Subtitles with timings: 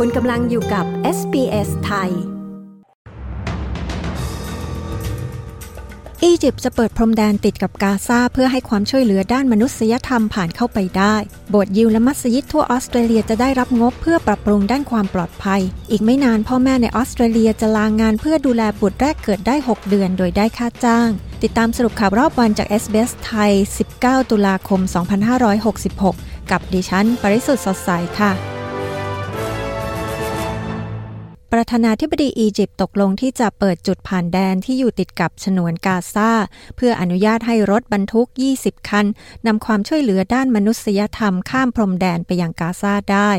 [0.00, 0.84] คุณกำลังอยู่กับ
[1.18, 2.10] SBS ไทย
[6.22, 11.16] อียิปต์จะเปิดพรมแดนติดกับกาซาเพื่อให้ความช่วยเหลือด้านมนุษยธรรมผ่านเข้าไปได้
[11.50, 15.60] โบสถ์ยิวและมัสยิดทั่วออสเตรเลียจะได้รับงบเพื่อปรับปรุงด้านความปลอดภัย
[15.90, 21.08] อีกไม่นานพ่อแม่ในออสเตรเลียจะลางงานเพื่อดูแลบุตรแรกเกิดได้ 6 เดือนโดยได้ค่าจ้าง
[21.42, 23.52] ติดตามสรุปข่าวรอบวันจาก SBS ไทย
[23.92, 24.80] 19 ตุลาคม
[25.66, 28.53] 2566 กับดิฉัน ปริสุทธ์สดใสค่ะ
[31.58, 36.30] ประธานาธิบดีอียิปต์ตกลงที่จะเปิดจุดผ่านแดนที่อยู่ติดกับฉนวนกาซา
[36.76, 39.06] เพื่ออนุญาตให้รถบรรทุก 20 คัน
[39.46, 43.30] นำความช่วยเหลือด้านมนุษยธรรมข้ามพรมแดนไปยังกาซาได้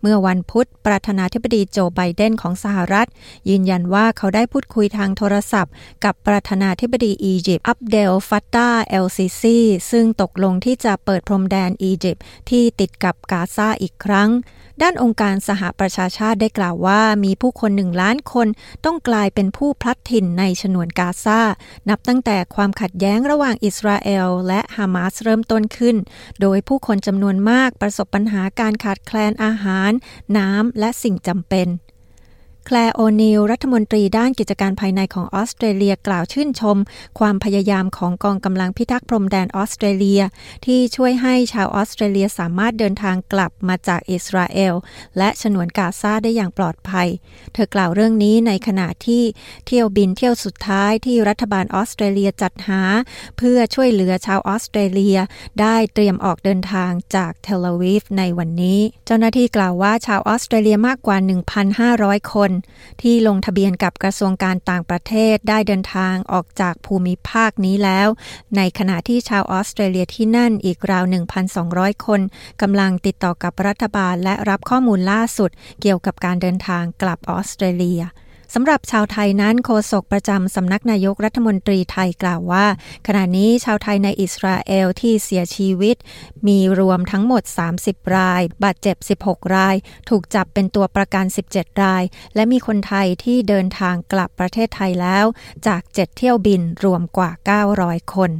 [0.00, 3.08] เมื่อวันพุธ ประธานาธิบดีโจไบเดนของสหรัฐ
[3.48, 5.72] ยืนยันว่าเขาได้พูดคุยทางโทรศัพท์
[6.04, 9.58] กับประธานาธิบดีอียิปต์อับเดลฟัตตาเอลซิซี
[9.90, 14.30] ซึ่งตกลงที่จะเปิดพรมแดนอียิปต์ที่ติดกับกาซาอีกครั้ง
[14.82, 18.48] ด้านองค์การสหประชาชาติได้กล่าวว่า มีผู้คนหนึ่งล้านคน
[18.84, 21.40] ต้องกลายเป็นผู้พลัดถิ่นในฉนวนกาซา
[21.88, 25.96] นับตั้งแต่ความขัดแย้งระหว่างอิสราเอล และฮามาสเริ่มต้นขึ้น
[26.40, 29.90] โดยผู้คนจำนวนมากประสบปัญหาการขาดแคลนอาหาร
[30.36, 31.68] น้ำและสิ่งจำเป็น
[32.66, 36.76] แคลโอนิลรัฐมนตรีด้านกิจการภายในของออสเตรเลียกล่าวชื่นชม
[37.18, 40.22] ความพยายามของกองกำลังพิทักษ์พรมแดนออสเตรเลีย
[40.64, 44.74] ที่ช่วยให้ชาวออสเตรเลียสามารถเดินทางกลับมาจากอิสราเอล
[45.18, 47.08] และฉนวนกาซาได้อย่างปลอดภัย
[47.52, 49.22] เธอกล่าวเรื่องนี้ในขณะที่
[49.66, 52.82] เที่ยวบินเที่ยวสุดท้ายที่รัฐบาลออสเตรเลียจัดหา
[53.38, 55.18] เพื่อช่วยเหลือชาวออสเตรเลีย
[55.60, 61.16] ได้เตรียมออกเดินทางจากเทลอาวีฟในวันนี้ เจ้าหน้าที่กล่าวว่าชาวออสเตรเลียมากกว่า
[61.74, 62.50] 1,500 คน
[63.02, 68.08] ที่ลงทะเบียนกับกระทรวงการต่างประเทศได้เดินทางออกจากภูมิภาคนี้แล้ว
[68.56, 71.04] ในขณะที่ชาวออสเตรเลียที่นั่นอีกราว
[71.54, 72.20] 1,200 คน
[72.62, 78.02] กำลังติดต่อกับรัฐบาลและรับข้อมูลล่าสุดเกี่ยวกับการเดินทางกลับออสเตรเลีย
[78.54, 82.66] สำหรับชาวไทยนั้นโฆษกประจำสำนักนายกรัฐมนตรีไทยกล่าวว่า
[83.06, 85.96] ขณะนี้ชาวไทยในอิสราเอลที่เสียชีวิต
[86.48, 87.42] มีรวมทั้งหมด
[87.78, 89.76] 30 ราย บาดเจ็บ 16 ราย
[90.08, 91.24] ถูกจับเป็นตัวประกัน
[91.54, 92.02] 17 ราย
[92.34, 95.26] และมีคนไทยที่เดินทางกลับประเทศไทยแล้ว
[95.66, 97.30] จาก 7 เที่ยวบินรวมกว่า
[97.72, 98.32] 900 คน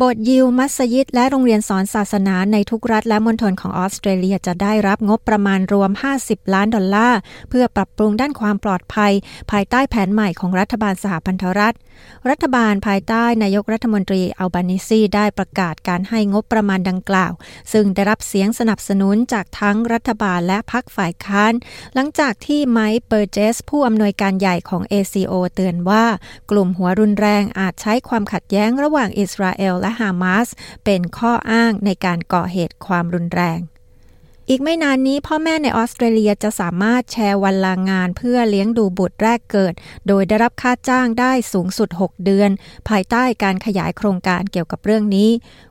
[0.00, 5.90] บสถ์ยิวมัสยิดและโรงเรียนสอนศาสนาในทุกรัฐและมณฑลของออสเตรเลียจะได้รับงบประมาณรวม
[6.22, 7.18] 50 ล้านดอลลาร์
[7.50, 9.12] เพื่อปรับปรุงด้านความปลอดภัย
[9.50, 11.76] ภายใต้แผนใหม่ของรัฐบาลสหพันธรัฐ
[12.30, 17.32] รัฐบาลภายใต้นายกรัฐมนตรีอัลบานิซีได้ประกาศการให้งบประมาณดังกล่าว
[17.72, 21.52] ซึ่งได้รับเสียงสนับสนุนจากทั้งรัฐบาลและพรรคฝ่ายค้าน
[21.94, 26.04] หลังจากที่ไมค์เบอร์เจส ผู้อำนวยการใหญ่ของ ACO เตือนว่า
[26.50, 30.48] กลุ่มหัวรุนแรงอาจใช้ความขัดแย้งระหว่างอิสราเอลและฮามาส
[30.84, 33.60] เป็นข้ออ้างในการก่อเหตุความรุนแรง
[34.48, 39.74] อีกไม่นานนี้พ่อแม่ในออสเตรเลียจะสามารถแชร์วันลางงานเพื่อเลี้ยงดูบุตรแรกเกิด
[40.08, 42.50] โดยได้รับค่าจ้างได้สูงสุด 6 เดือน
[42.88, 45.30] ภายใต้การขยายโครงการเกี่ยวกับเรื่องนี้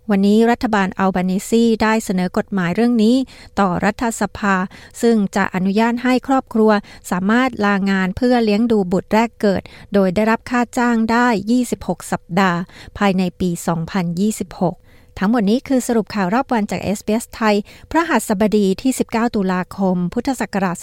[0.10, 3.16] วันนี้รัฐบาลอัลบานิซีได้เสนอกฎหมายเรื่องนี้
[3.60, 4.56] ต่อรัฐสภา
[5.02, 6.72] ซึ่งจะอนุญาตให้ครอบครัว
[7.12, 9.62] สามารถลางานเพื่อเลี้ยงดูบุตรแรกเกิด
[9.94, 11.28] โดยได้รับค่าจ้างได้
[11.70, 12.60] 26 สัปดาห์
[12.98, 14.83] ภายในปี 2026
[15.20, 17.56] ทั้งหมดนี้คือสรุปข่าวรอบวันจาก s อ s ไทย
[17.92, 20.76] พระหัสบดีที่ 19 ตุลาคม พุทธศักราช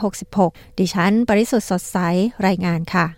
[0.00, 1.96] 2566 ดิฉัน ปริสุทธ์สดใส
[2.46, 3.17] รายงานค่ะ